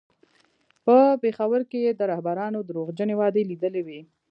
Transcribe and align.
په 0.85 0.95
پېښور 1.21 1.61
کې 1.69 1.79
یې 1.85 1.91
د 1.95 2.01
رهبرانو 2.11 2.59
درواغجنې 2.67 3.13
وعدې 3.17 3.43
لیدلې 3.51 3.81
وې. 3.83 3.99